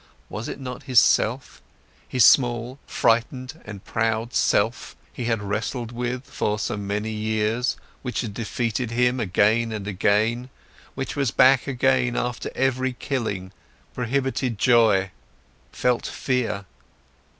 Was 0.29 0.47
this 0.47 0.57
not 0.57 0.81
his 0.89 0.99
self, 0.99 1.61
his 2.07 2.25
small, 2.25 2.79
frightened, 2.87 3.61
and 3.65 3.85
proud 3.85 4.33
self, 4.33 4.95
he 5.13 5.25
had 5.25 5.43
wrestled 5.43 5.91
with 5.91 6.25
for 6.25 6.57
so 6.57 6.75
many 6.75 7.11
years, 7.11 7.77
which 8.01 8.21
had 8.21 8.33
defeated 8.33 8.89
him 8.89 9.19
again 9.19 9.71
and 9.71 9.87
again, 9.87 10.49
which 10.95 11.15
was 11.15 11.29
back 11.29 11.67
again 11.67 12.15
after 12.17 12.49
every 12.55 12.93
killing, 12.93 13.51
prohibited 13.93 14.57
joy, 14.57 15.11
felt 15.71 16.07
fear? 16.07 16.65